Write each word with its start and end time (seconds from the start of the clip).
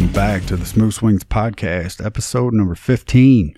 welcome 0.00 0.14
back 0.14 0.46
to 0.46 0.56
the 0.56 0.64
Smooth 0.64 0.94
Swings 0.94 1.24
Podcast, 1.24 2.02
episode 2.02 2.54
number 2.54 2.74
15. 2.74 3.54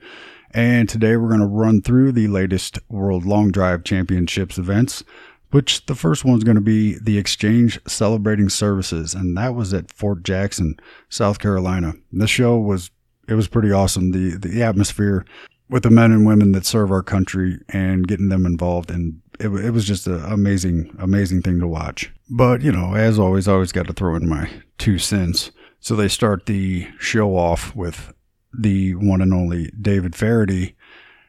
And 0.50 0.88
today 0.88 1.16
we're 1.16 1.29
going 1.29 1.38
to 1.38 1.46
run 1.46 1.82
through 1.82 2.11
the 2.11 2.26
latest 2.26 2.80
World 2.88 3.25
Long 3.25 3.52
Drive 3.52 3.84
Championships 3.84 4.58
events, 4.58 5.04
which 5.52 5.86
the 5.86 5.94
first 5.94 6.25
one's 6.25 6.43
going 6.43 6.57
to 6.57 6.61
be 6.61 6.98
the 6.98 7.16
Exchange 7.16 7.79
Celebrating 7.86 8.49
Services, 8.49 9.14
and 9.14 9.36
that 9.36 9.54
was 9.54 9.72
at 9.72 9.93
Fort 9.93 10.25
Jackson, 10.25 10.75
South 11.08 11.39
Carolina. 11.39 11.93
This 12.11 12.30
show 12.30 12.58
was 12.58 12.90
it 13.29 13.35
was 13.35 13.46
pretty 13.46 13.71
awesome. 13.71 14.11
The 14.11 14.36
the 14.36 14.64
atmosphere 14.64 15.24
with 15.68 15.85
the 15.85 15.90
men 15.90 16.11
and 16.11 16.27
women 16.27 16.50
that 16.52 16.66
serve 16.66 16.90
our 16.90 17.04
country 17.04 17.61
and 17.68 18.08
getting 18.08 18.30
them 18.30 18.46
involved 18.46 18.90
and 18.90 19.22
it, 19.38 19.46
it 19.46 19.71
was 19.71 19.86
just 19.86 20.08
an 20.08 20.24
amazing 20.24 20.94
amazing 20.99 21.40
thing 21.40 21.61
to 21.61 21.66
watch 21.66 22.13
but 22.29 22.61
you 22.61 22.71
know 22.71 22.94
as 22.94 23.18
always 23.18 23.49
i 23.49 23.52
always 23.52 23.72
got 23.72 23.86
to 23.86 23.93
throw 23.94 24.14
in 24.14 24.29
my 24.29 24.50
two 24.77 24.99
cents 24.99 25.50
so 25.82 25.96
they 25.96 26.07
start 26.07 26.46
the 26.46 26.86
show 27.00 27.36
off 27.36 27.75
with 27.75 28.14
the 28.57 28.95
one 28.95 29.21
and 29.21 29.35
only 29.35 29.71
david 29.81 30.14
Feherty 30.14 30.77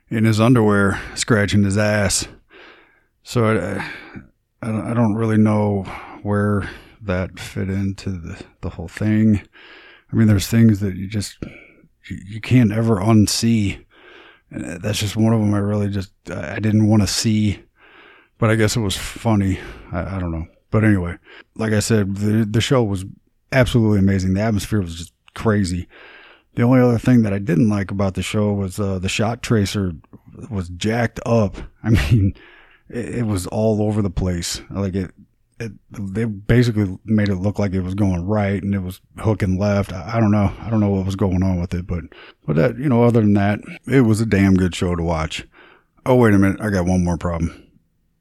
in 0.10 0.26
his 0.26 0.40
underwear 0.40 1.02
scratching 1.16 1.64
his 1.64 1.78
ass. 1.78 2.28
So 3.24 3.46
i, 3.46 3.92
I 4.62 4.94
don't 4.94 5.16
really 5.16 5.38
know 5.38 5.84
where 6.22 6.70
that 7.02 7.40
fit 7.40 7.68
into 7.68 8.12
the, 8.12 8.42
the 8.62 8.70
whole 8.70 8.88
thing. 8.88 9.42
I 10.12 10.16
mean 10.16 10.28
there's 10.28 10.48
things 10.48 10.80
that 10.82 10.96
you 10.96 11.08
just 11.08 11.40
you, 12.08 12.18
you 12.28 12.40
can't 12.40 12.72
ever 12.72 12.98
unsee. 12.98 13.84
And 14.52 14.84
that's 14.84 15.00
just 15.00 15.18
one 15.18 15.34
of 15.34 15.40
them 15.40 15.56
I 15.56 15.60
really 15.60 15.90
just 15.90 16.12
I 16.30 16.60
didn't 16.60 16.88
want 16.88 17.02
to 17.02 17.08
see, 17.08 17.64
but 18.38 18.52
I 18.52 18.56
guess 18.56 18.76
it 18.76 18.82
was 18.82 18.96
funny. 18.96 19.60
I, 19.92 20.18
I, 20.18 20.20
don't 20.20 20.32
know, 20.32 20.46
but 20.70 20.84
anyway, 20.84 21.18
like 21.56 21.74
I 21.74 21.80
said, 21.80 22.18
the 22.18 22.46
the 22.46 22.62
show 22.62 22.84
was 22.84 23.04
absolutely 23.54 24.00
amazing. 24.00 24.34
The 24.34 24.42
atmosphere 24.42 24.82
was 24.82 24.96
just 24.96 25.14
crazy. 25.34 25.88
The 26.56 26.64
only 26.64 26.82
other 26.82 27.00
thing 27.00 27.24
that 27.24 27.34
I 27.34 27.40
didn't 27.40 27.70
like 27.70 27.90
about 27.90 28.14
the 28.14 28.22
show 28.22 28.54
was 28.54 28.80
uh, 28.80 29.00
the 29.00 29.10
shot 29.10 29.42
tracer 29.42 29.94
was 30.50 30.70
jacked 30.70 31.20
up. 31.26 31.58
I 31.84 31.90
mean, 31.90 32.36
it, 32.90 33.16
it 33.16 33.24
was 33.26 33.48
all 33.48 33.82
over 33.82 34.02
the 34.02 34.10
place. 34.10 34.62
Like 34.70 34.96
it, 34.96 35.12
it, 35.60 35.72
they 35.92 36.26
basically 36.26 36.98
made 37.06 37.30
it 37.30 37.36
look 37.36 37.60
like 37.60 37.74
it 37.74 37.82
was 37.82 37.96
going 37.96 38.26
right 38.26 38.62
and 38.62 38.76
it 38.76 38.82
was 38.82 39.02
hooking 39.18 39.58
left. 39.58 39.94
I, 39.94 40.18
I, 40.18 40.20
don't 40.20 40.32
know. 40.32 40.52
I 40.60 40.70
don't 40.70 40.80
know 40.80 40.90
what 40.90 41.06
was 41.06 41.16
going 41.16 41.44
on 41.44 41.60
with 41.60 41.74
it, 41.74 41.88
but 41.88 42.04
but 42.46 42.56
that 42.56 42.78
you 42.78 42.90
know, 42.90 43.04
other 43.04 43.22
than 43.22 43.34
that, 43.34 43.60
it 43.88 44.02
was 44.02 44.22
a 44.22 44.26
damn 44.26 44.56
good 44.56 44.76
show 44.76 44.96
to 44.96 45.04
watch. 45.04 45.48
Oh 46.06 46.16
wait 46.16 46.34
a 46.34 46.40
minute, 46.40 46.62
I 46.62 46.70
got 46.70 46.86
one 46.86 47.04
more 47.04 47.18
problem. 47.18 47.60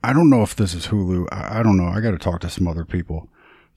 I 0.04 0.12
don't 0.12 0.30
know 0.30 0.42
if 0.42 0.56
this 0.56 0.74
is 0.74 0.88
Hulu. 0.88 1.28
I, 1.30 1.60
I 1.60 1.62
don't 1.62 1.76
know. 1.76 1.86
I 1.86 2.00
got 2.00 2.10
to 2.12 2.18
talk 2.18 2.40
to 2.40 2.50
some 2.50 2.66
other 2.66 2.84
people. 2.84 3.28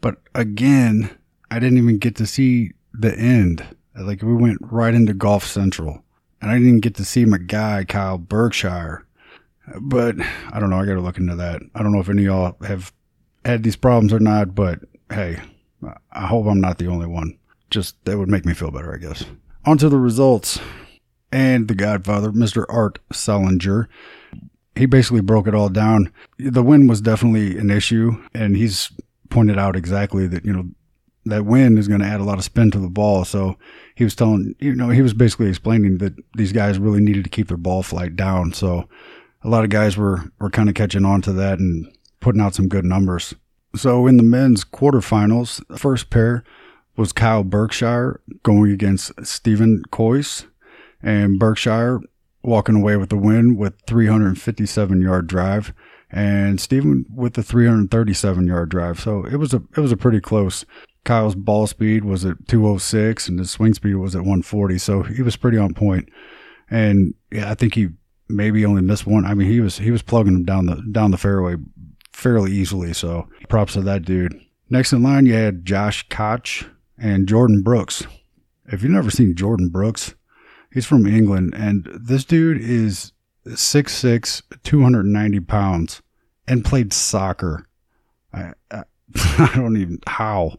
But 0.02 0.18
again, 0.34 1.16
I 1.56 1.60
didn't 1.60 1.78
even 1.78 2.00
get 2.00 2.18
to 2.18 2.28
see 2.28 2.72
the 2.94 3.18
end. 3.18 3.66
Like 3.98 4.22
we 4.22 4.36
went 4.36 4.58
right 4.60 4.94
into 4.94 5.14
Golf 5.14 5.46
Central, 5.46 6.04
and 6.42 6.52
I 6.52 6.56
didn't 6.60 6.82
get 6.82 6.96
to 6.96 7.06
see 7.06 7.24
my 7.24 7.38
guy 7.38 7.86
Kyle 7.86 8.18
Berkshire. 8.18 9.06
But 9.80 10.18
I 10.52 10.60
don't 10.60 10.70
know. 10.70 10.82
I 10.82 10.86
got 10.86 10.96
to 10.96 11.00
look 11.00 11.18
into 11.18 11.38
that. 11.38 11.62
I 11.74 11.82
don't 11.82 11.94
know 11.94 12.02
if 12.02 12.10
any 12.10 12.24
of 12.24 12.26
y'all 12.26 12.58
have 12.68 12.92
had 13.46 13.64
these 13.64 13.78
problems 13.78 14.12
or 14.12 14.20
not, 14.20 14.54
but 14.54 14.82
hey, 15.10 15.40
I 16.12 16.28
hope 16.28 16.46
I'm 16.46 16.60
not 16.60 16.78
the 16.78 16.88
only 16.88 17.08
one. 17.08 17.40
Just 17.70 18.04
that 18.04 18.18
would 18.18 18.30
make 18.30 18.46
me 18.46 18.54
feel 18.54 18.70
better, 18.70 18.94
I 18.94 18.98
guess. 18.98 19.24
On 19.64 19.78
to 19.78 19.88
the 19.88 19.98
results. 19.98 20.60
And 21.32 21.70
the 21.70 21.76
Godfather, 21.76 22.34
Mr. 22.34 22.66
Art 22.68 23.00
Sellinger, 23.14 23.88
he 24.76 24.86
basically 24.86 25.22
broke 25.22 25.48
it 25.48 25.56
all 25.56 25.70
down. 25.70 26.12
The 26.38 26.64
wind 26.64 26.90
was 26.90 27.00
definitely 27.00 27.58
an 27.58 27.72
issue, 27.72 28.22
and 28.34 28.58
he's 28.58 28.92
pointed 29.30 29.58
out 29.58 29.78
exactly 29.78 30.28
that, 30.28 30.44
you 30.44 30.52
know, 30.52 30.66
that 31.26 31.46
wind 31.46 31.80
is 31.80 31.88
going 31.88 32.02
to 32.02 32.08
add 32.08 32.20
a 32.20 32.24
lot 32.24 32.38
of 32.38 32.44
spin 32.44 32.72
to 32.72 32.80
the 32.80 32.90
ball. 32.90 33.26
So 33.26 33.58
he 33.96 34.04
was 34.04 34.16
telling, 34.16 34.56
you 34.60 34.76
know, 34.76 34.90
he 34.90 35.02
was 35.02 35.14
basically 35.14 35.50
explaining 35.50 35.98
that 35.98 36.14
these 36.36 36.52
guys 36.52 36.80
really 36.80 37.02
needed 37.02 37.24
to 37.24 37.30
keep 37.30 37.48
their 37.48 37.58
ball 37.58 37.84
flight 37.84 38.16
down. 38.16 38.54
So 38.54 38.88
a 39.44 39.50
lot 39.50 39.64
of 39.64 39.70
guys 39.70 39.98
were, 39.98 40.32
were 40.40 40.50
kind 40.50 40.70
of 40.70 40.76
catching 40.76 41.06
on 41.06 41.22
to 41.24 41.34
that 41.34 41.60
and 41.60 41.88
putting 42.20 42.42
out 42.42 42.56
some 42.56 42.68
good 42.68 42.86
numbers. 42.86 43.34
So 43.76 44.08
in 44.08 44.18
the 44.18 44.24
men's 44.24 44.64
quarterfinals, 44.64 45.66
the 45.68 45.78
first 45.78 46.10
pair 46.10 46.44
was 46.96 47.12
Kyle 47.12 47.44
Berkshire 47.44 48.22
going 48.44 48.72
against 48.72 49.12
Stephen 49.26 49.84
Coyce, 49.92 50.46
and 51.04 51.38
Berkshire 51.38 52.00
walking 52.42 52.76
away 52.76 52.96
with 52.96 53.10
the 53.10 53.18
win 53.18 53.58
with 53.58 53.74
357 53.86 55.02
yard 55.02 55.28
drive, 55.28 55.74
and 56.10 56.62
Stephen 56.62 57.06
with 57.14 57.34
the 57.34 57.44
337 57.44 58.48
yard 58.48 58.70
drive. 58.70 59.00
So 59.00 59.26
it 59.26 59.36
was 59.36 59.54
a 59.54 59.62
it 59.76 59.82
was 59.82 59.92
a 59.92 59.98
pretty 59.98 60.22
close. 60.22 60.66
Kyle's 61.06 61.36
ball 61.36 61.68
speed 61.68 62.04
was 62.04 62.26
at 62.26 62.48
206 62.48 63.30
and 63.30 63.40
his 63.40 63.52
swing 63.52 63.74
speed 63.74 63.96
was 63.96 64.16
at 64.16 64.22
140, 64.22 64.78
so 64.78 65.04
he 65.04 65.22
was 65.22 65.38
pretty 65.38 65.58
on 65.58 65.74
point. 65.74 66.10
And 66.70 67.14
yeah, 67.32 67.50
I 67.50 67.56
think 67.56 67.76
he 67.76 67.90
maybe 68.28 68.66
only 68.66 68.82
missed 68.82 69.08
one. 69.08 69.26
I 69.26 69.34
mean, 69.34 69.50
he 69.50 69.62
was 69.62 69.78
he 69.78 69.92
was 69.92 70.02
plugging 70.02 70.34
them 70.34 70.44
down 70.44 70.66
the 70.66 70.82
down 70.92 71.12
the 71.12 71.18
fairway 71.18 71.56
fairly 72.12 72.52
easily. 72.52 72.94
So 72.94 73.30
props 73.50 73.74
to 73.74 73.82
that 73.82 74.04
dude. 74.04 74.40
Next 74.70 74.94
in 74.94 75.04
line, 75.04 75.26
you 75.26 75.34
had 75.34 75.66
Josh 75.66 76.08
Koch 76.10 76.66
and 76.98 77.28
Jordan 77.28 77.62
Brooks. 77.62 78.06
If 78.66 78.82
you've 78.82 78.92
never 78.92 79.12
seen 79.12 79.36
Jordan 79.36 79.70
Brooks, 79.70 80.16
he's 80.74 80.88
from 80.88 81.06
England, 81.06 81.54
and 81.56 81.88
this 82.02 82.26
dude 82.26 82.60
is 82.60 83.12
6'6, 83.46 84.42
290 84.64 85.40
pounds, 85.42 86.02
and 86.48 86.66
played 86.66 86.92
soccer. 86.92 87.68
I, 88.34 88.54
I, 88.72 88.84
I 89.38 89.52
don't 89.56 89.78
even 89.78 90.00
how, 90.08 90.58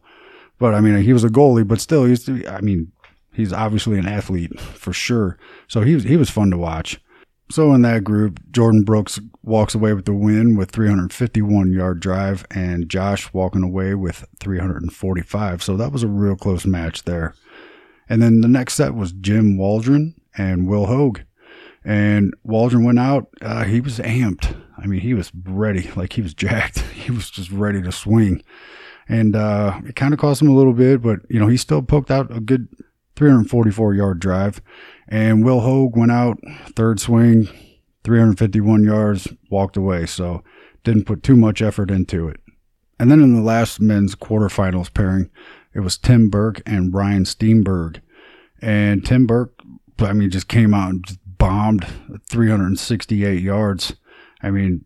but 0.59 0.75
I 0.75 0.81
mean, 0.81 1.03
he 1.03 1.13
was 1.13 1.25
a 1.25 1.29
goalie, 1.29 1.67
but 1.67 1.81
still, 1.81 2.05
he's. 2.05 2.29
I 2.47 2.61
mean, 2.61 2.93
he's 3.33 3.53
obviously 3.53 3.99
an 3.99 4.07
athlete 4.07 4.59
for 4.61 4.93
sure. 4.93 5.39
So 5.69 5.83
he 5.83 5.95
was 5.95 6.05
he 6.05 6.17
was 6.17 6.31
fun 6.31 6.51
to 6.51 6.59
watch. 6.59 7.01
So 7.49 7.73
in 7.75 7.83
that 7.83 8.03
group, 8.03 8.41
Jordan 8.51 8.83
Brooks 8.83 9.21
walks 9.45 9.75
away 9.75 9.93
with 9.95 10.05
the 10.05 10.13
win 10.13 10.57
with 10.57 10.73
351 10.73 11.73
yard 11.73 12.01
drive, 12.01 12.45
and 12.51 12.89
Josh 12.89 13.33
walking 13.33 13.63
away 13.63 13.95
with 13.95 14.25
345. 14.41 15.63
So 15.63 15.77
that 15.77 15.93
was 15.93 16.03
a 16.03 16.09
real 16.09 16.35
close 16.35 16.67
match 16.67 17.05
there. 17.05 17.35
And 18.09 18.21
then 18.21 18.41
the 18.41 18.49
next 18.49 18.75
set 18.75 18.95
was 18.95 19.13
Jim 19.13 19.57
Waldron 19.57 20.15
and 20.37 20.67
Will 20.67 20.87
Hogue. 20.87 21.21
And 21.85 22.35
Waldron 22.43 22.85
went 22.85 22.99
out. 22.99 23.29
Uh, 23.41 23.63
he 23.63 23.81
was 23.81 24.01
amped. 24.01 24.57
I 24.77 24.87
mean, 24.87 25.01
he 25.01 25.15
was 25.15 25.31
ready. 25.45 25.91
Like 25.95 26.15
he 26.15 26.23
was 26.23 26.35
jacked. 26.35 26.79
He 27.07 27.13
was 27.13 27.31
just 27.31 27.53
ready 27.53 27.81
to 27.83 27.93
swing. 27.93 28.43
And 29.09 29.37
uh, 29.37 29.81
it 29.87 29.97
kind 29.97 30.13
of 30.13 30.21
cost 30.21 30.43
him 30.43 30.49
a 30.49 30.55
little 30.55 30.73
bit, 30.73 31.03
but 31.03 31.21
you 31.29 31.39
know 31.39 31.47
he 31.47 31.57
still 31.57 31.83
poked 31.83 32.11
out 32.11 32.35
a 32.35 32.41
good 32.41 32.69
344 33.17 33.95
yard 33.95 34.21
drive. 34.21 34.61
And 35.09 35.45
Will 35.45 35.61
Hogue 35.61 35.97
went 35.97 36.13
out, 36.13 36.39
third 36.75 37.01
swing, 37.01 37.49
351 38.05 38.85
yards, 38.85 39.29
walked 39.51 39.77
away. 39.77 40.07
So 40.07 40.43
didn't 40.85 41.05
put 41.05 41.23
too 41.23 41.37
much 41.37 41.63
effort 41.63 41.91
into 41.91 42.29
it. 42.29 42.41
And 42.99 43.11
then 43.11 43.21
in 43.21 43.35
the 43.35 43.43
last 43.43 43.81
men's 43.81 44.15
quarterfinals 44.15 44.93
pairing, 44.93 45.31
it 45.75 45.81
was 45.81 45.99
Tim 45.99 46.31
Burke 46.31 46.63
and 46.65 46.95
Ryan 46.95 47.25
Steenberg. 47.25 48.01
And 48.63 49.05
Tim 49.05 49.27
Burke, 49.27 49.61
I 49.99 50.13
mean, 50.13 50.31
just 50.31 50.49
came 50.49 50.73
out 50.73 50.91
and 50.91 51.05
just 51.05 51.21
bombed 51.39 51.87
368 52.31 53.43
yards. 53.43 53.95
I 54.43 54.51
mean, 54.51 54.85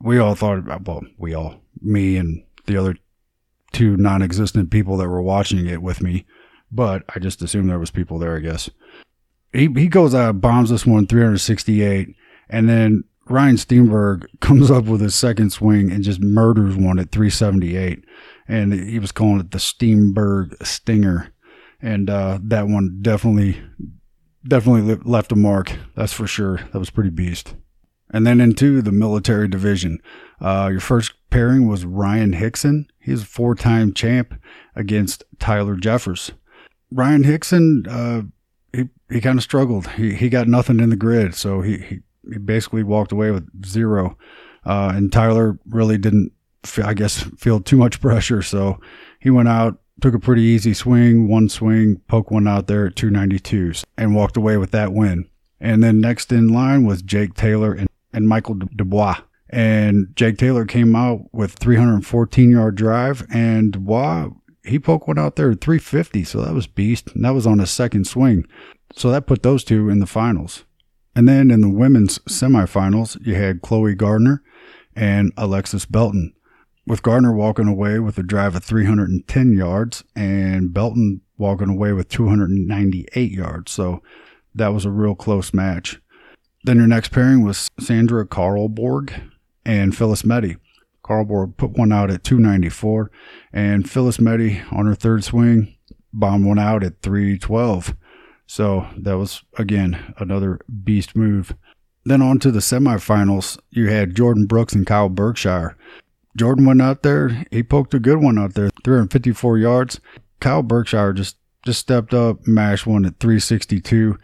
we 0.00 0.18
all 0.18 0.34
thought, 0.34 0.58
about, 0.58 0.86
well, 0.86 1.02
we 1.18 1.34
all, 1.34 1.60
me 1.80 2.16
and 2.16 2.42
the 2.66 2.76
other 2.76 2.96
two 3.74 3.96
non 3.96 4.22
existent 4.22 4.70
people 4.70 4.96
that 4.96 5.08
were 5.08 5.22
watching 5.22 5.66
it 5.66 5.82
with 5.82 6.02
me, 6.02 6.24
but 6.72 7.02
I 7.14 7.18
just 7.18 7.42
assumed 7.42 7.68
there 7.68 7.78
was 7.78 7.90
people 7.90 8.18
there, 8.18 8.36
I 8.36 8.40
guess 8.40 8.70
he 9.54 9.68
he 9.74 9.88
goes 9.88 10.14
out 10.14 10.40
bombs 10.40 10.70
this 10.70 10.84
one 10.84 11.06
368, 11.06 12.14
and 12.50 12.68
then 12.68 13.04
Ryan 13.26 13.56
Steenberg 13.56 14.26
comes 14.40 14.70
up 14.70 14.84
with 14.84 15.00
his 15.00 15.14
second 15.14 15.50
swing 15.50 15.90
and 15.90 16.04
just 16.04 16.20
murders 16.20 16.76
one 16.76 16.98
at 16.98 17.12
378, 17.12 18.04
and 18.48 18.74
he 18.74 18.98
was 18.98 19.12
calling 19.12 19.40
it 19.40 19.52
the 19.52 19.58
Steenberg 19.58 20.54
Stinger, 20.66 21.32
and 21.80 22.10
uh, 22.10 22.38
that 22.42 22.66
one 22.66 22.98
definitely 23.00 23.62
definitely 24.46 24.96
left 25.04 25.32
a 25.32 25.36
mark. 25.36 25.72
That's 25.94 26.12
for 26.12 26.26
sure. 26.26 26.58
That 26.72 26.78
was 26.78 26.90
pretty 26.90 27.10
beast. 27.10 27.54
And 28.10 28.26
then 28.26 28.40
into 28.40 28.82
the 28.82 28.92
military 28.92 29.48
division, 29.48 29.98
uh, 30.40 30.68
your 30.70 30.80
first 30.80 31.14
pairing 31.34 31.66
was 31.66 31.84
Ryan 31.84 32.32
Hickson. 32.32 32.86
He's 33.00 33.22
a 33.22 33.26
four-time 33.26 33.92
champ 33.92 34.40
against 34.76 35.24
Tyler 35.40 35.74
Jeffers. 35.74 36.30
Ryan 36.92 37.24
Hickson, 37.24 37.84
uh, 37.90 38.22
he 38.72 38.88
he 39.10 39.20
kind 39.20 39.36
of 39.36 39.42
struggled. 39.42 39.88
He 39.88 40.14
he 40.14 40.28
got 40.28 40.46
nothing 40.46 40.78
in 40.78 40.90
the 40.90 40.96
grid, 40.96 41.34
so 41.34 41.60
he 41.60 41.78
he, 41.78 42.00
he 42.30 42.38
basically 42.38 42.84
walked 42.84 43.10
away 43.10 43.32
with 43.32 43.48
zero. 43.66 44.16
Uh, 44.64 44.92
and 44.94 45.12
Tyler 45.12 45.58
really 45.66 45.98
didn't, 45.98 46.30
I 46.84 46.94
guess, 46.94 47.24
feel 47.36 47.60
too 47.60 47.76
much 47.78 48.00
pressure, 48.00 48.40
so 48.40 48.78
he 49.18 49.28
went 49.28 49.48
out, 49.48 49.78
took 50.00 50.14
a 50.14 50.20
pretty 50.20 50.42
easy 50.42 50.72
swing, 50.72 51.26
one 51.26 51.48
swing, 51.48 52.00
poke 52.06 52.30
one 52.30 52.46
out 52.46 52.68
there 52.68 52.86
at 52.86 52.94
292s, 52.94 53.84
and 53.98 54.14
walked 54.14 54.36
away 54.36 54.56
with 54.56 54.70
that 54.70 54.92
win. 54.92 55.28
And 55.60 55.82
then 55.82 56.00
next 56.00 56.30
in 56.30 56.46
line 56.46 56.86
was 56.86 57.02
Jake 57.02 57.34
Taylor 57.34 57.72
and, 57.72 57.88
and 58.12 58.28
Michael 58.28 58.54
Dubois. 58.54 59.16
And 59.54 60.08
Jake 60.16 60.36
Taylor 60.36 60.64
came 60.64 60.96
out 60.96 61.32
with 61.32 61.52
314 61.52 62.50
yard 62.50 62.74
drive, 62.74 63.24
and 63.32 63.76
wow, 63.76 64.34
he 64.64 64.80
poked 64.80 65.06
one 65.06 65.16
out 65.16 65.36
there 65.36 65.52
at 65.52 65.60
350, 65.60 66.24
so 66.24 66.42
that 66.42 66.52
was 66.52 66.66
beast. 66.66 67.12
And 67.14 67.24
that 67.24 67.34
was 67.34 67.46
on 67.46 67.60
his 67.60 67.70
second 67.70 68.08
swing. 68.08 68.46
So 68.96 69.12
that 69.12 69.28
put 69.28 69.44
those 69.44 69.62
two 69.62 69.88
in 69.88 70.00
the 70.00 70.08
finals. 70.08 70.64
And 71.14 71.28
then 71.28 71.52
in 71.52 71.60
the 71.60 71.70
women's 71.70 72.18
semifinals, 72.20 73.24
you 73.24 73.36
had 73.36 73.62
Chloe 73.62 73.94
Gardner 73.94 74.42
and 74.96 75.32
Alexis 75.36 75.86
Belton. 75.86 76.34
With 76.84 77.04
Gardner 77.04 77.32
walking 77.32 77.68
away 77.68 78.00
with 78.00 78.18
a 78.18 78.24
drive 78.24 78.56
of 78.56 78.64
310 78.64 79.52
yards 79.52 80.02
and 80.16 80.74
Belton 80.74 81.20
walking 81.38 81.68
away 81.68 81.92
with 81.92 82.08
298 82.08 83.30
yards. 83.30 83.70
So 83.70 84.02
that 84.52 84.74
was 84.74 84.84
a 84.84 84.90
real 84.90 85.14
close 85.14 85.54
match. 85.54 86.00
Then 86.64 86.78
your 86.78 86.88
next 86.88 87.12
pairing 87.12 87.44
was 87.44 87.68
Sandra 87.78 88.26
Carlborg 88.26 89.30
and 89.64 89.96
Phyllis 89.96 90.22
Meti. 90.22 90.56
Carlborg 91.04 91.56
put 91.56 91.72
one 91.72 91.92
out 91.92 92.10
at 92.10 92.24
294, 92.24 93.10
and 93.52 93.88
Phyllis 93.88 94.16
Meti 94.16 94.60
on 94.72 94.86
her 94.86 94.94
third 94.94 95.22
swing 95.22 95.76
bombed 96.12 96.46
one 96.46 96.58
out 96.58 96.82
at 96.82 97.02
312. 97.02 97.94
So 98.46 98.86
that 98.96 99.18
was, 99.18 99.42
again, 99.58 100.14
another 100.18 100.60
beast 100.82 101.16
move. 101.16 101.54
Then 102.04 102.22
on 102.22 102.38
to 102.40 102.50
the 102.50 102.60
semifinals, 102.60 103.58
you 103.70 103.88
had 103.88 104.14
Jordan 104.14 104.46
Brooks 104.46 104.74
and 104.74 104.86
Kyle 104.86 105.08
Berkshire. 105.08 105.76
Jordan 106.36 106.66
went 106.66 106.82
out 106.82 107.02
there, 107.02 107.46
he 107.50 107.62
poked 107.62 107.94
a 107.94 108.00
good 108.00 108.18
one 108.18 108.38
out 108.38 108.54
there, 108.54 108.70
354 108.82 109.58
yards. 109.58 110.00
Kyle 110.40 110.62
Berkshire 110.62 111.12
just, 111.12 111.36
just 111.64 111.80
stepped 111.80 112.12
up, 112.12 112.46
mashed 112.46 112.86
one 112.86 113.04
at 113.06 113.20
362, 113.20 114.18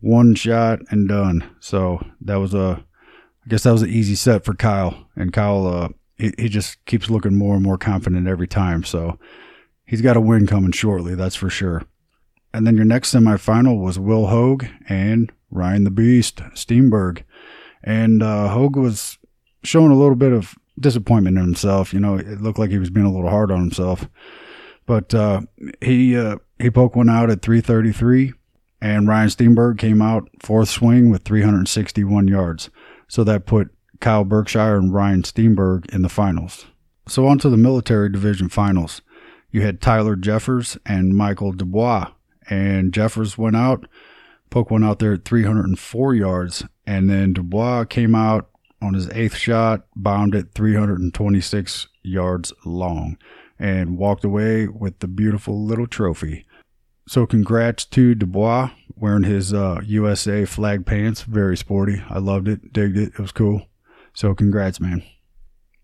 one 0.00 0.34
shot 0.34 0.80
and 0.90 1.08
done. 1.08 1.48
So 1.60 2.04
that 2.20 2.36
was 2.36 2.52
a, 2.52 2.84
I 3.44 3.48
guess 3.48 3.64
that 3.64 3.72
was 3.72 3.82
an 3.82 3.90
easy 3.90 4.14
set 4.14 4.44
for 4.44 4.54
Kyle. 4.54 5.08
And 5.16 5.32
Kyle, 5.32 5.66
uh, 5.66 5.88
he, 6.16 6.32
he 6.38 6.48
just 6.48 6.84
keeps 6.84 7.10
looking 7.10 7.36
more 7.36 7.54
and 7.54 7.62
more 7.62 7.78
confident 7.78 8.28
every 8.28 8.46
time. 8.46 8.84
So 8.84 9.18
he's 9.84 10.02
got 10.02 10.16
a 10.16 10.20
win 10.20 10.46
coming 10.46 10.72
shortly, 10.72 11.14
that's 11.14 11.36
for 11.36 11.50
sure. 11.50 11.82
And 12.54 12.66
then 12.66 12.76
your 12.76 12.84
next 12.84 13.14
semifinal 13.14 13.80
was 13.80 13.98
Will 13.98 14.26
Hogue 14.26 14.66
and 14.88 15.32
Ryan 15.50 15.84
the 15.84 15.90
Beast 15.90 16.36
Steenberg. 16.54 17.22
And 17.82 18.22
uh, 18.22 18.48
Hogue 18.48 18.76
was 18.76 19.18
showing 19.64 19.90
a 19.90 19.98
little 19.98 20.14
bit 20.14 20.32
of 20.32 20.54
disappointment 20.78 21.36
in 21.36 21.44
himself. 21.44 21.92
You 21.92 22.00
know, 22.00 22.16
it 22.16 22.40
looked 22.40 22.58
like 22.58 22.70
he 22.70 22.78
was 22.78 22.90
being 22.90 23.06
a 23.06 23.12
little 23.12 23.30
hard 23.30 23.50
on 23.50 23.60
himself. 23.60 24.08
But 24.86 25.14
uh, 25.14 25.42
he 25.80 26.16
uh, 26.16 26.36
he 26.58 26.70
poked 26.70 26.96
one 26.96 27.08
out 27.08 27.30
at 27.30 27.42
333, 27.42 28.32
and 28.80 29.06
Ryan 29.06 29.28
Steenberg 29.28 29.78
came 29.78 30.02
out 30.02 30.28
fourth 30.40 30.68
swing 30.68 31.10
with 31.10 31.22
361 31.22 32.28
yards. 32.28 32.68
So 33.12 33.24
that 33.24 33.44
put 33.44 33.68
Kyle 34.00 34.24
Berkshire 34.24 34.78
and 34.78 34.90
Ryan 34.90 35.22
Steenberg 35.22 35.94
in 35.94 36.00
the 36.00 36.08
finals. 36.08 36.64
So 37.06 37.26
on 37.26 37.36
to 37.40 37.50
the 37.50 37.58
military 37.58 38.08
division 38.08 38.48
finals. 38.48 39.02
You 39.50 39.60
had 39.60 39.82
Tyler 39.82 40.16
Jeffers 40.16 40.78
and 40.86 41.14
Michael 41.14 41.52
Dubois 41.52 42.10
and 42.48 42.90
Jeffers 42.94 43.36
went 43.36 43.54
out, 43.54 43.86
poke 44.48 44.70
one 44.70 44.82
out 44.82 44.98
there 44.98 45.12
at 45.12 45.26
304 45.26 46.14
yards, 46.14 46.64
and 46.86 47.10
then 47.10 47.34
Dubois 47.34 47.84
came 47.84 48.14
out 48.14 48.48
on 48.80 48.94
his 48.94 49.10
eighth 49.10 49.36
shot, 49.36 49.84
bombed 49.94 50.34
it 50.34 50.54
326 50.54 51.88
yards 52.02 52.54
long, 52.64 53.18
and 53.58 53.98
walked 53.98 54.24
away 54.24 54.68
with 54.68 55.00
the 55.00 55.06
beautiful 55.06 55.62
little 55.62 55.86
trophy. 55.86 56.46
So 57.06 57.26
congrats 57.26 57.84
to 57.86 58.14
Dubois 58.14 58.70
wearing 58.96 59.24
his 59.24 59.52
uh, 59.52 59.80
USA 59.84 60.44
flag 60.44 60.86
pants. 60.86 61.22
Very 61.22 61.56
sporty. 61.56 62.02
I 62.08 62.18
loved 62.18 62.48
it. 62.48 62.72
Digged 62.72 62.96
it. 62.96 63.12
It 63.14 63.18
was 63.18 63.32
cool. 63.32 63.66
So 64.14 64.34
congrats, 64.34 64.80
man. 64.80 65.02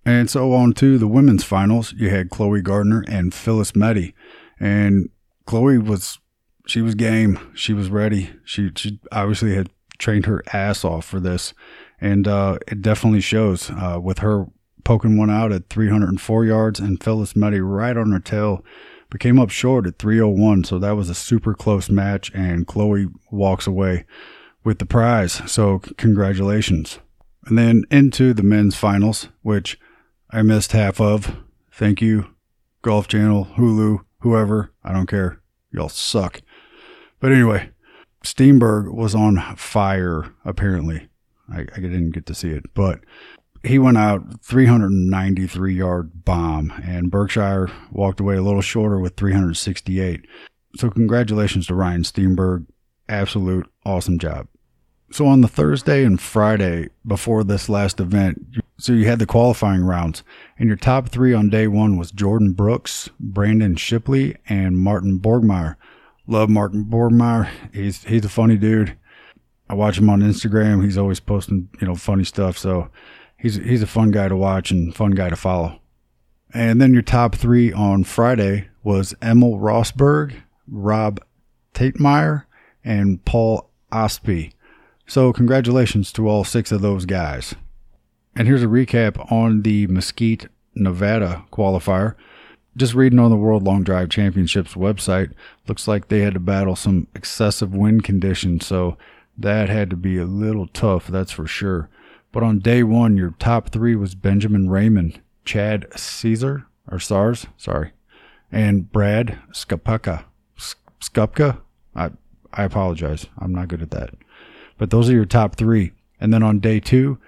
And 0.05 0.31
so 0.31 0.55
on 0.55 0.73
to 0.75 0.97
the 0.99 1.09
women's 1.09 1.45
finals. 1.45 1.93
You 1.93 2.11
had 2.11 2.31
Chloe 2.31 2.63
Gardner 2.63 3.05
and 3.09 3.35
Phyllis 3.35 3.73
Meti. 3.73 4.15
And 4.61 5.11
Chloe 5.47 5.79
was 5.79 6.19
she 6.67 6.83
was 6.83 6.95
game. 6.95 7.39
She 7.55 7.73
was 7.73 7.91
ready. 7.91 8.31
She 8.45 8.71
she 8.77 9.01
obviously 9.11 9.55
had 9.55 9.71
trained 9.99 10.27
her 10.27 10.45
ass 10.53 10.85
off 10.85 11.05
for 11.05 11.19
this, 11.19 11.55
and 12.01 12.29
uh, 12.29 12.59
it 12.69 12.83
definitely 12.83 13.21
shows 13.21 13.71
uh, 13.71 13.99
with 14.01 14.19
her 14.19 14.47
poking 14.85 15.19
one 15.19 15.31
out 15.31 15.53
at 15.53 15.69
304 15.69 16.45
yards 16.45 16.79
and 16.79 17.03
Phyllis 17.03 17.33
Meti 17.33 17.61
right 17.63 17.97
on 17.97 18.13
her 18.13 18.21
tail. 18.21 18.65
But 19.11 19.21
came 19.21 19.39
up 19.39 19.51
short 19.51 19.87
at 19.87 19.99
301, 19.99 20.65
so 20.65 20.79
that 20.79 20.97
was 20.97 21.09
a 21.09 21.15
super 21.15 21.55
close 21.55 21.89
match, 21.89 22.31
and 22.35 22.67
Chloe 22.67 23.09
walks 23.31 23.67
away 23.67 24.05
with 24.65 24.79
the 24.79 24.87
prize. 24.87 25.41
So 25.51 25.79
congratulations. 25.97 26.99
And 27.47 27.57
then 27.57 27.85
into 27.91 28.35
the 28.35 28.43
men's 28.43 28.77
finals, 28.77 29.29
which 29.43 29.79
I 30.31 30.43
missed 30.43 30.73
half 30.73 31.01
of. 31.01 31.37
Thank 31.73 32.03
you, 32.03 32.27
Golf 32.83 33.09
Channel, 33.09 33.49
Hulu, 33.57 34.01
whoever. 34.21 34.73
I 34.85 34.93
don't 34.93 35.07
care. 35.07 35.41
Y'all 35.71 35.89
suck. 35.89 36.43
But 37.21 37.33
anyway, 37.33 37.71
Steenberg 38.23 38.93
was 38.93 39.15
on 39.15 39.57
fire, 39.57 40.35
apparently. 40.45 41.09
I, 41.51 41.61
I 41.61 41.81
didn't 41.81 42.11
get 42.11 42.27
to 42.27 42.35
see 42.35 42.51
it, 42.51 42.75
but 42.75 43.01
he 43.65 43.79
went 43.79 43.99
out 43.99 44.43
393 44.43 45.75
yard 45.75 46.25
bomb, 46.25 46.73
and 46.83 47.11
Berkshire 47.11 47.71
walked 47.91 48.21
away 48.21 48.37
a 48.37 48.43
little 48.43 48.63
shorter 48.63 48.99
with 48.99 49.17
368. 49.17 50.27
So, 50.77 50.91
congratulations 50.91 51.67
to 51.67 51.75
Ryan 51.75 52.03
Steenberg. 52.03 52.67
Absolute 53.09 53.67
awesome 53.85 54.19
job. 54.19 54.49
So, 55.11 55.27
on 55.27 55.41
the 55.41 55.49
Thursday 55.49 56.05
and 56.05 56.21
Friday 56.21 56.89
before 57.07 57.43
this 57.43 57.69
last 57.69 58.01
event, 58.01 58.39
so 58.79 58.93
you 58.93 59.07
had 59.07 59.19
the 59.19 59.27
qualifying 59.27 59.83
rounds, 59.83 60.23
and 60.59 60.69
your 60.69 60.77
top 60.77 61.09
three 61.09 61.35
on 61.35 61.51
day 61.51 61.67
one 61.67 61.97
was 61.97 62.13
Jordan 62.13 62.53
Brooks, 62.53 63.11
Brandon 63.19 63.75
Shipley, 63.77 64.37
and 64.49 64.79
Martin 64.79 65.19
Borgmeier. 65.19 65.77
Love 66.27 66.51
Martin 66.51 66.85
Borgmeier. 66.85 67.49
He's 67.73 68.05
he's 68.05 68.25
a 68.25 68.29
funny 68.29 68.57
dude. 68.57 68.97
I 69.71 69.75
watch 69.75 69.99
him 69.99 70.09
on 70.09 70.21
Instagram. 70.21 70.85
He's 70.85 70.97
always 70.97 71.21
posting, 71.21 71.69
you 71.81 71.87
know, 71.87 71.95
funny 71.95 72.25
stuff. 72.25 72.57
So 72.57 72.91
he's 73.39 73.57
he's 73.57 73.83
a 73.83 73.87
fun 73.87 74.11
guy 74.11 74.29
to 74.29 74.37
watch 74.37 74.71
and 74.71 74.95
fun 74.95 75.13
guy 75.13 75.31
to 75.31 75.37
follow. 75.37 75.81
And 76.53 76.81
then 76.81 76.93
your 76.93 77.03
top 77.03 77.35
three 77.35 77.73
on 77.73 78.05
Friday 78.05 78.69
was 78.83 79.15
Emil 79.23 79.59
Rosberg, 79.59 80.35
Rob 80.67 81.21
Tatemeyer, 81.75 82.45
and 82.85 83.25
Paul 83.25 83.71
Ostby. 83.93 84.53
So 85.07 85.33
congratulations 85.33 86.13
to 86.13 86.29
all 86.29 86.45
six 86.45 86.73
of 86.73 86.81
those 86.81 87.05
guys. 87.07 87.55
And 88.35 88.47
here's 88.47 88.63
a 88.63 88.67
recap 88.67 89.31
on 89.33 89.63
the 89.63 89.87
Mesquite, 89.89 90.49
Nevada 90.75 91.45
qualifier 91.53 92.15
just 92.79 92.95
reading 92.95 93.19
on 93.19 93.31
the 93.31 93.37
World 93.37 93.65
Long 93.65 93.83
Drive 93.83 94.09
Championships 94.09 94.75
website, 94.75 95.33
looks 95.67 95.89
like 95.89 96.09
they 96.09 96.21
had 96.21 96.35
to 96.35 96.41
battle 96.41 96.77
some 96.77 97.09
excessive 97.15 97.75
wind 97.75 98.05
conditions, 98.05 98.65
so 98.65 98.97
that 99.37 99.69
had 99.69 99.91
to 99.91 99.97
be 99.97 100.17
a 100.17 100.25
little 100.25 100.69
tough, 100.69 101.09
that's 101.09 101.33
for 101.33 101.47
sure. 101.47 101.91
But 102.33 102.43
on 102.43 102.59
day 102.59 102.83
one, 102.83 103.17
your 103.17 103.35
top 103.39 103.71
three 103.71 103.97
was 103.97 104.15
Benjamin 104.15 104.69
Raymond, 104.69 105.21
Chad 105.45 105.87
Caesar, 105.97 106.67
or 106.91 106.99
SARS, 106.99 107.47
sorry, 107.57 107.93
and 108.53 108.91
Brad 108.91 109.39
Skapka. 109.53 110.25
Skupka? 111.01 111.61
I, 111.95 112.11
I 112.53 112.65
apologize. 112.65 113.27
I'm 113.39 113.53
not 113.53 113.69
good 113.69 113.83
at 113.83 113.91
that. 113.93 114.15
But 114.77 114.91
those 114.91 115.09
are 115.09 115.15
your 115.15 115.25
top 115.25 115.57
three. 115.57 115.93
And 116.21 116.33
then 116.33 116.43
on 116.43 116.59
day 116.59 116.81
two, 116.81 117.19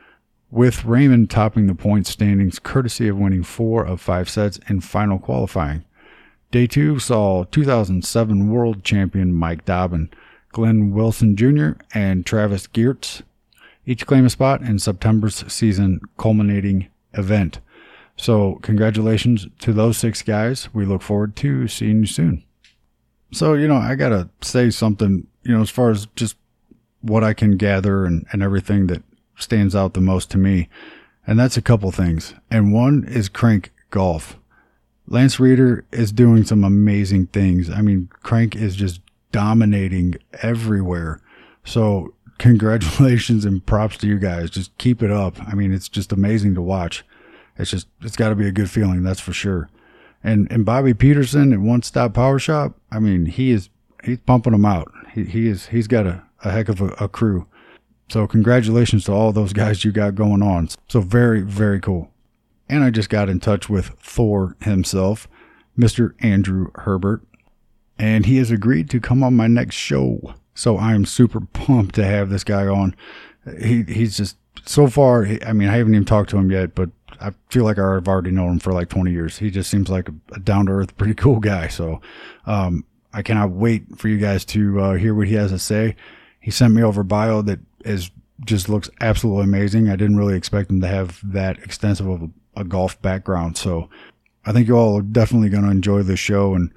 with 0.51 0.85
Raymond 0.85 1.31
topping 1.31 1.67
the 1.67 1.75
point 1.75 2.07
standings 2.07 2.59
courtesy 2.59 3.09
of 3.09 3.19
winning 3.19 3.45
four 3.45 3.85
of 3.85 4.01
five 4.01 4.29
sets 4.29 4.59
in 4.69 4.81
final 4.81 5.19
qualifying. 5.19 5.85
Day 6.51 6.67
two 6.67 6.99
saw 6.99 7.45
2007 7.45 8.51
world 8.51 8.83
champion 8.83 9.33
Mike 9.33 9.65
Dobbyn, 9.65 10.11
Glenn 10.51 10.93
Wilson 10.93 11.37
Jr., 11.37 11.71
and 11.95 12.27
Travis 12.27 12.67
Geerts 12.67 13.23
each 13.87 14.07
claim 14.07 14.27
a 14.27 14.31
spot 14.31 14.63
in 14.63 14.79
September's 14.79 15.45
season 15.53 16.01
culminating 16.19 16.89
event. 17.15 17.61
So, 18.17 18.57
congratulations 18.63 19.47
to 19.61 19.73
those 19.73 19.97
six 19.97 20.23
guys. 20.23 20.69
We 20.75 20.85
look 20.85 21.01
forward 21.01 21.37
to 21.37 21.67
seeing 21.69 22.01
you 22.01 22.07
soon. 22.07 22.45
So, 23.33 23.55
you 23.55 23.67
know, 23.67 23.77
I 23.77 23.95
got 23.95 24.11
to 24.11 24.29
say 24.43 24.71
something, 24.71 25.27
you 25.43 25.55
know, 25.55 25.63
as 25.63 25.71
far 25.71 25.91
as 25.91 26.07
just 26.17 26.37
what 27.01 27.25
I 27.25 27.33
can 27.33 27.57
gather 27.57 28.05
and, 28.05 28.27
and 28.33 28.43
everything 28.43 28.89
that 28.89 29.03
stands 29.37 29.75
out 29.75 29.95
the 29.95 30.01
most 30.01 30.31
to 30.33 30.39
me, 30.39 30.69
and 31.27 31.39
that's 31.39 31.57
a 31.57 31.63
couple 31.63 31.91
things. 31.93 32.35
And 32.51 32.73
one 32.73 33.05
is 33.05 33.29
Krank 33.29 33.71
Golf. 33.91 34.37
Lance 35.07 35.41
Reeder 35.41 35.85
is 35.91 36.13
doing 36.13 36.45
some 36.45 36.63
amazing 36.63 37.27
things. 37.29 37.71
I 37.71 37.83
mean, 37.83 38.09
Crank 38.23 38.55
is 38.55 38.77
just 38.77 39.01
dominating 39.33 40.17
everywhere. 40.43 41.21
So, 41.65 42.15
congratulations 42.41 43.45
and 43.45 43.65
props 43.65 43.97
to 43.99 44.09
you 44.09 44.19
guys. 44.19 44.51
Just 44.51 44.77
keep 44.79 45.03
it 45.03 45.11
up. 45.11 45.41
I 45.47 45.55
mean, 45.55 45.73
it's 45.73 45.89
just 45.89 46.11
amazing 46.11 46.55
to 46.55 46.63
watch. 46.63 47.05
It's 47.57 47.71
just, 47.71 47.87
it's 48.01 48.17
got 48.17 48.31
to 48.31 48.35
be 48.35 48.49
a 48.49 48.53
good 48.53 48.71
feeling, 48.71 49.03
that's 49.03 49.21
for 49.21 49.33
sure. 49.33 49.69
And 50.23 50.51
and 50.53 50.67
Bobby 50.67 50.93
Peterson 50.93 51.53
at 51.53 51.61
One 51.61 51.83
Stop 51.83 52.13
Power 52.15 52.39
Shop, 52.39 52.75
I 52.91 52.99
mean, 52.99 53.27
he 53.27 53.53
is 53.53 53.71
he's 54.05 54.19
pumping 54.19 54.53
them 54.53 54.67
out. 54.67 54.93
He 55.15 55.25
he 55.25 55.49
is 55.49 55.69
he's 55.69 55.87
got 55.87 56.07
a, 56.07 56.23
a 56.45 56.51
heck 56.51 56.69
of 56.69 56.81
a, 56.83 56.89
a 57.03 57.09
crew. 57.09 57.47
So 58.11 58.27
congratulations 58.27 59.05
to 59.05 59.13
all 59.13 59.33
those 59.33 59.53
guys 59.53 59.85
you 59.85 59.93
got 59.93 60.15
going 60.17 60.43
on. 60.43 60.69
So 60.89 61.01
very, 61.01 61.43
very 61.43 61.81
cool. 61.81 62.11
And 62.69 62.85
I 62.85 62.91
just 62.91 63.09
got 63.09 63.29
in 63.29 63.41
touch 63.41 63.69
with 63.69 63.91
Thor 64.01 64.57
himself, 64.61 65.29
Mr. 65.79 66.15
Andrew 66.21 66.71
Herbert. 66.75 67.23
And 67.99 68.27
he 68.27 68.39
has 68.39 68.51
agreed 68.51 68.91
to 68.91 69.01
come 69.01 69.23
on 69.23 69.37
my 69.37 69.47
next 69.47 69.77
show. 69.77 70.35
So 70.55 70.77
I 70.77 70.95
am 70.95 71.05
super 71.05 71.41
pumped 71.41 71.95
to 71.97 72.05
have 72.05 72.31
this 72.31 72.45
guy 72.45 72.67
on. 72.67 72.95
He 73.61 73.83
he's 73.85 74.17
just 74.17 74.37
so 74.67 74.87
far. 74.89 75.27
I 75.47 75.53
mean, 75.53 75.69
I 75.69 75.77
haven't 75.77 75.95
even 75.95 76.05
talked 76.05 76.31
to 76.31 76.37
him 76.37 76.51
yet, 76.51 76.75
but 76.75 76.91
I 77.21 77.33
feel 77.49 77.65
like 77.65 77.79
I've 77.79 78.09
already 78.09 78.31
known 78.31 78.53
him 78.53 78.59
for 78.59 78.73
like 78.73 78.89
20 78.89 79.11
years. 79.11 79.39
He 79.39 79.51
just 79.51 79.71
seems 79.71 79.89
like 79.89 80.09
a, 80.09 80.41
down 80.41 80.67
to 80.67 80.73
earth, 80.73 80.97
pretty 80.99 81.15
cool 81.15 81.41
guy. 81.41 81.69
So 81.69 82.01
um, 82.47 82.85
I 83.13 83.23
cannot 83.23 83.51
wait 83.51 83.99
for 83.99 84.09
you 84.09 84.19
guys 84.19 84.45
to 84.47 84.81
uh, 84.81 84.95
hear 84.95 85.15
what 85.15 85.29
he 85.29 85.35
has 85.35 85.51
to 85.51 85.59
say. 85.59 85.97
He 86.41 86.51
sent 86.51 86.75
me 86.75 86.83
over 86.83 87.03
bio 87.03 87.43
that 87.43 87.61
is 87.85 88.11
just 88.45 88.69
looks 88.69 88.89
absolutely 89.01 89.45
amazing. 89.45 89.91
I 89.91 89.97
didn't 89.97 90.17
really 90.17 90.37
expect 90.37 90.71
him 90.71 90.81
to 90.81 90.89
have 90.89 91.21
that 91.25 91.59
extensive 91.59 92.07
of 92.07 92.23
a, 92.23 92.31
a 92.57 92.65
golf 92.65 93.01
background. 93.03 93.59
So 93.59 93.91
I 94.47 94.53
think 94.53 94.67
you 94.67 94.77
all 94.77 94.99
are 94.99 95.03
definitely 95.03 95.51
going 95.51 95.65
to 95.65 95.71
enjoy 95.71 96.03
this 96.03 96.21
show 96.21 96.55
and 96.55 96.73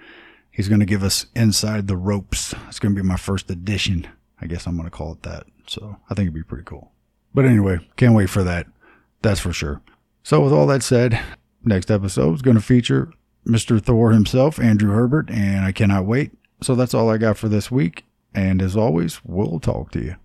he's 0.54 0.70
going 0.70 0.80
to 0.80 0.86
give 0.86 1.04
us 1.04 1.26
inside 1.36 1.88
the 1.88 1.98
ropes. 1.98 2.54
It's 2.70 2.80
going 2.80 2.96
to 2.96 3.02
be 3.02 3.06
my 3.06 3.18
first 3.18 3.50
edition. 3.52 4.08
I 4.40 4.46
guess 4.46 4.66
I'm 4.66 4.78
going 4.78 4.90
to 4.90 4.96
call 4.96 5.14
it 5.14 5.24
that. 5.24 5.46
So 5.68 5.98
I 6.10 6.14
think 6.14 6.28
it'd 6.28 6.34
be 6.34 6.44
pretty 6.44 6.64
cool. 6.64 6.92
But 7.34 7.46
anyway, 7.46 7.80
can't 7.98 8.16
wait 8.16 8.30
for 8.30 8.44
that. 8.44 8.68
That's 9.22 9.40
for 9.40 9.52
sure. 9.52 9.82
So 10.22 10.40
with 10.42 10.54
all 10.54 10.68
that 10.68 10.84
said, 10.84 11.20
next 11.64 11.90
episode 11.90 12.36
is 12.36 12.42
going 12.42 12.58
to 12.58 12.64
feature 12.64 13.12
Mr. 13.46 13.82
Thor 13.82 14.12
himself, 14.12 14.60
Andrew 14.60 14.92
Herbert, 14.92 15.30
and 15.30 15.66
I 15.66 15.72
cannot 15.72 16.06
wait. 16.06 16.32
So 16.62 16.76
that's 16.76 16.94
all 16.94 17.10
I 17.10 17.18
got 17.18 17.38
for 17.38 17.50
this 17.50 17.72
week. 17.72 18.06
And 18.34 18.62
as 18.62 18.78
always, 18.78 19.24
we'll 19.26 19.60
talk 19.60 19.92
to 19.92 20.00
you. 20.00 20.16